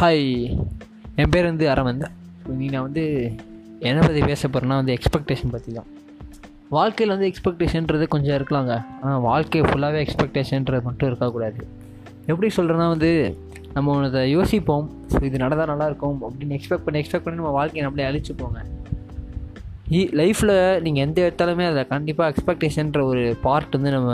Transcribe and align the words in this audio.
Hi 0.00 0.24
என் 1.22 1.30
பேர் 1.34 1.46
வந்து 1.48 1.66
அரவந்த். 1.72 2.02
நீ 2.56 2.64
நான் 2.72 2.84
வந்து 2.86 3.04
என்ன 3.88 3.98
பற்றி 4.06 4.20
பேச 4.30 4.42
போகிறேன்னா 4.48 4.76
வந்து 4.80 4.92
எக்ஸ்பெக்டேஷன் 4.94 5.52
பற்றி 5.54 5.70
தான் 5.76 5.88
வாழ்க்கையில் 6.76 7.12
வந்து 7.14 7.28
எக்ஸ்பெக்டேஷன்றது 7.30 8.06
கொஞ்சம் 8.14 8.36
இருக்கலாங்க. 8.38 8.74
ஆனால் 9.02 9.22
வாழ்க்கை 9.28 9.62
ஃபுல்லாகவே 9.68 10.00
எக்ஸ்பெக்டேஷன்றது 10.04 10.82
மட்டும் 10.88 11.08
இருக்கக்கூடாது. 11.10 11.60
எப்படி 12.30 12.48
சொல்கிறேன்னா 12.58 12.88
வந்து 12.94 13.10
நம்ம 13.76 13.96
அதை 14.08 14.22
யோசிப்போம். 14.36 14.86
ஸோ 15.12 15.22
இது 15.28 15.42
நடந்தால் 15.44 15.72
நல்லாயிருக்கும் 15.72 16.18
அப்படின்னு 16.28 16.58
எக்ஸ்பெக்ட் 16.58 16.86
பண்ணி 16.86 17.00
எக்ஸ்பெக்ட் 17.02 17.26
பண்ணி 17.26 17.40
நம்ம 17.42 17.54
வாழ்க்கையை 17.58 17.84
நம்மளே 17.86 18.08
அழிச்சுப்போங்க. 18.10 18.58
லைஃப்பில் 20.20 20.56
நீங்கள் 20.86 21.04
எந்த 21.06 21.18
எடுத்தாலுமே 21.26 21.66
அதில் 21.70 21.90
கண்டிப்பாக 21.94 22.32
எக்ஸ்பெக்டேஷன்ற 22.32 23.02
ஒரு 23.12 23.22
பார்ட் 23.46 23.76
வந்து 23.78 23.92
நம்ம 23.96 24.10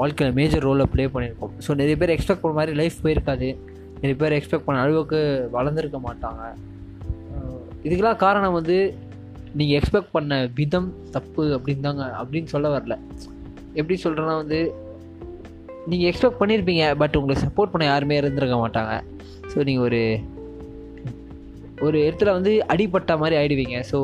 வாழ்க்கையில் 0.00 0.36
மேஜர் 0.40 0.66
ரோலில் 0.68 0.90
ப்ளே 0.94 1.06
பண்ணியிருக்கோம் 1.14 1.54
ஸோ 1.66 1.76
நிறைய 1.82 1.96
பேர் 2.02 2.14
எக்ஸ்பெக்ட் 2.16 2.44
பண்ண 2.44 2.56
மாதிரி 2.60 2.74
லைஃப் 2.80 3.04
போயிருக்காது. 3.04 3.50
நிறைய 4.02 4.16
பேர் 4.20 4.36
எக்ஸ்பெக்ட் 4.38 4.66
பண்ண 4.66 4.84
அளவுக்கு 4.84 5.18
வளர்ந்துருக்க 5.56 5.98
மாட்டாங்க. 6.08 6.42
இதுக்கெல்லாம் 7.84 8.22
காரணம் 8.24 8.56
வந்து 8.58 8.76
நீங்கள் 9.58 9.76
எக்ஸ்பெக்ட் 9.78 10.14
பண்ண 10.16 10.34
விதம் 10.58 10.88
தப்பு 11.16 11.44
அப்படின்னு 11.56 11.86
தாங்க 11.86 12.04
அப்படின்னு 12.20 12.52
சொல்ல 12.54 12.68
வரல. 12.76 12.94
எப்படி 13.78 13.96
சொல்கிறேன்னா 14.04 14.36
வந்து 14.42 14.60
நீங்கள் 15.90 16.08
எக்ஸ்பெக்ட் 16.10 16.40
பண்ணியிருப்பீங்க 16.40 16.84
பட் 17.02 17.16
உங்களுக்கு 17.18 17.46
சப்போர்ட் 17.46 17.72
பண்ண 17.72 17.84
யாருமே 17.92 18.18
இருந்திருக்க 18.22 18.56
மாட்டாங்க. 18.64 18.92
ஸோ 19.52 19.58
நீங்கள் 19.68 19.86
ஒரு 19.88 20.00
ஒரு 21.86 21.96
இடத்துல 22.06 22.32
வந்து 22.36 22.52
அடிபட்ட 22.72 23.16
மாதிரி 23.22 23.36
ஆகிடுவீங்க 23.40 23.76
ஸோ 23.90 23.98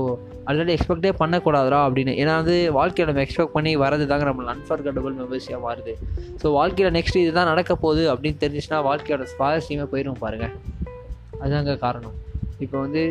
ஆல்ரெடி 0.51 0.73
எக்ஸ்பெக்டே 0.75 1.13
பண்ணக்கூடாதுரா 1.23 1.79
அப்படின்னு. 1.87 2.13
ஏன்னா 2.23 2.35
வந்து 2.41 2.57
வாழ்க்கையில் 2.79 3.11
நம்ம 3.11 3.23
எக்ஸ்பெக்ட் 3.25 3.55
பண்ணி 3.57 3.73
வரது 3.85 4.05
தாங்க 4.13 4.27
நம்மளை 4.31 4.51
அன்ஃபர்கட்டபுள் 4.55 5.17
மெமரிஸியாக 5.23 5.61
மாறுது. 5.67 5.95
ஸோ 6.43 6.47
வாழ்க்கையில் 6.59 6.95
நெக்ஸ்ட் 6.99 7.19
இதுதான் 7.23 7.51
நடக்க 7.53 7.73
போகுது 7.85 8.05
அப்படின்னு 8.13 8.41
தெரிஞ்சிச்சுன்னா 8.45 8.81
வாழ்க்கையோட 8.91 9.27
சுவாரஸ்யமே 9.35 9.89
போயிடும் 9.95 10.23
பாருங்கள் 10.25 10.55
அதுதாங்க 11.43 11.75
காரணம். 11.87 12.15
இப்போ 12.67 12.77
வந்து 12.85 13.03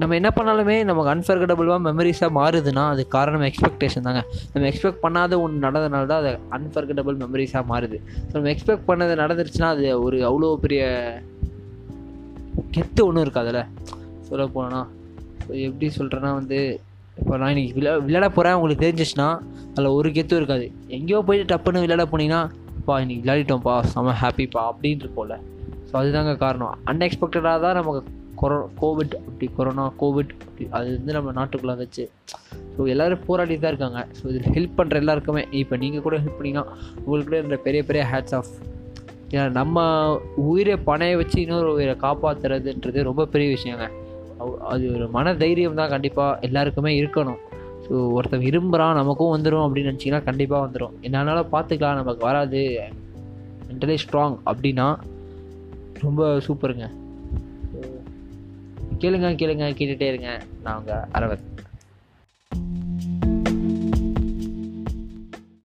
நம்ம 0.00 0.14
என்ன 0.18 0.30
பண்ணாலுமே 0.36 0.74
நமக்கு 0.88 1.10
அன்ஃபர்கட்டபிளாக 1.12 1.80
மெமரிஸாக 1.86 2.30
மாறுதுன்னா 2.38 2.84
அது 2.94 3.02
காரணம் 3.14 3.44
எக்ஸ்பெக்டேஷன் 3.48 4.06
தாங்க. 4.08 4.20
நம்ம 4.52 4.66
எக்ஸ்பெக்ட் 4.70 5.00
பண்ணாத 5.06 5.40
ஒன்று 5.44 5.64
நடந்ததுனால 5.66 6.06
தான் 6.12 6.20
அது 6.22 6.32
அன்ஃபர்கட்டபிள் 6.56 7.16
மெமரிஸாக 7.24 7.64
மாறுது. 7.72 7.98
ஸோ 8.28 8.32
நம்ம 8.38 8.50
எக்ஸ்பெக்ட் 8.54 8.86
பண்ணது 8.90 9.14
நடந்துருச்சுன்னா 9.22 9.70
அது 9.76 9.86
ஒரு 10.06 10.18
அவ்வளோ 10.28 10.52
பெரிய 10.66 10.84
கெத்து 12.74 13.00
ஒன்றும் 13.08 13.24
இருக்காதுல்ல. 13.26 13.62
சொல்ல 14.28 14.44
போனோன்னா 14.54 14.82
ஸோ 15.44 15.50
எப்படி 15.66 15.86
சொல்கிறேன்னா 15.98 16.30
வந்து 16.40 16.58
இப்போ 17.20 17.34
நான் 17.40 17.52
இன்னைக்கு 17.52 17.76
விளா 17.78 17.92
விளையாட 18.06 18.26
போகிறேன் 18.34 18.56
உங்களுக்கு 18.58 18.84
தெரிஞ்சிச்சுன்னா 18.84 19.28
அதில் 19.72 19.94
ஒரு 19.98 20.08
கெத்தும் 20.16 20.40
இருக்காது. 20.40 20.66
எங்கேயோ 20.96 21.20
போயிட்டு 21.28 21.50
டப்புன்னு 21.52 21.82
விளையாட 21.84 22.04
போனீங்கன்னா 22.12 22.42
பா 22.86 22.96
இன்றைக்கி 23.04 23.22
விளையாடிட்டோம்ப்பா 23.24 23.74
செம்ம 23.92 24.14
ஹாப்பிப்பா 24.22 24.60
அப்படின்னு 24.70 25.02
இருப்போம்ல 25.04 25.36
ஸோ 25.88 25.94
அதுதாங்க 26.00 26.32
காரணம். 26.44 26.74
அன்எக்ஸ்பெக்டடாக 26.90 27.58
தான் 27.64 27.78
நமக்கு 27.80 28.02
கொரோ 28.40 28.56
கோவிட் 28.80 29.14
அப்படி 29.28 29.46
கொரோனா 29.56 29.84
கோவிட் 30.00 30.32
அப்படி 30.44 30.64
அது 30.78 30.88
வந்து 30.98 31.14
நம்ம 31.16 31.32
நாட்டுக்குள்ளே 31.38 31.74
வச்சு 31.82 32.04
ஸோ 32.74 32.86
எல்லோரும் 32.92 33.24
போராடி 33.28 33.54
தான் 33.62 33.72
இருக்காங்க. 33.72 34.00
ஸோ 34.18 34.24
இதில் 34.32 34.52
ஹெல்ப் 34.56 34.76
பண்ணுற 34.80 35.02
எல்லாருக்குமே 35.02 35.42
இப்போ 35.62 35.76
நீங்கள் 35.84 36.04
கூட 36.06 36.16
ஹெல்ப் 36.24 36.38
பண்ணிங்கன்னா 36.40 36.66
உங்களுக்கு 37.04 37.30
கூட 37.30 37.40
இந்த 37.46 37.58
பெரிய 37.66 37.82
பெரிய 37.88 38.04
ஹேட்ஸ் 38.12 38.36
ஆஃப் 38.38 38.52
ஏன்னா 39.32 39.44
நம்ம 39.58 39.86
உயிரை 40.50 40.74
பணைய 40.86 41.16
வச்சு 41.20 41.38
இன்னொரு 41.44 41.70
உயிரை 41.78 41.94
காப்பாற்றுறதுன்றது 42.04 43.08
ரொம்ப 43.08 43.26
பெரிய 43.32 43.48
விஷயங்க. 43.56 43.86
அது 44.72 44.84
ஒரு 44.94 45.06
மன 45.16 45.34
தைரியம் 45.42 45.78
தான் 45.80 45.92
கண்டிப்பாக 45.94 46.38
எல்லாருக்குமே 46.46 46.92
இருக்கணும். 47.00 47.40
ஸோ 47.84 47.92
ஒருத்தன் 48.16 48.44
விரும்புகிறான் 48.46 48.98
நமக்கும் 49.00 49.34
வந்துடும் 49.34 49.64
அப்படின்னு 49.66 49.90
நினச்சிங்கன்னா 49.90 50.22
கண்டிப்பாக 50.28 50.64
வந்துடும் 50.66 50.94
என்னால 51.06 51.42
பார்த்துக்கலாம் 51.54 52.00
நமக்கு 52.00 52.22
வராது. 52.30 52.62
மென்டலி 53.68 53.96
ஸ்ட்ராங் 54.04 54.36
அப்படின்னா 54.50 54.88
ரொம்ப 56.06 56.22
சூப்பருங்க 56.46 56.86
கேளுங்க 59.02 59.28
கேளுங்க 59.40 59.66
கேட்டுகிட்டே 59.78 60.06
இருங்க. 60.12 60.30
நான் 60.64 60.78
உங்கள் 60.80 61.04
அரவத் 61.16 61.46